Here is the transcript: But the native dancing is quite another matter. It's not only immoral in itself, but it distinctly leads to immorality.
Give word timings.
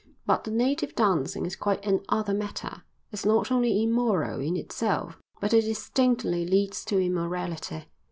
But 0.25 0.45
the 0.45 0.49
native 0.49 0.95
dancing 0.95 1.45
is 1.45 1.55
quite 1.55 1.85
another 1.85 2.33
matter. 2.33 2.81
It's 3.11 3.23
not 3.23 3.51
only 3.51 3.83
immoral 3.83 4.39
in 4.41 4.57
itself, 4.57 5.19
but 5.39 5.53
it 5.53 5.61
distinctly 5.65 6.43
leads 6.43 6.83
to 6.85 6.97
immorality. 6.99 7.85